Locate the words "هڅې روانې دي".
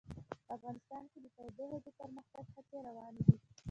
2.55-3.35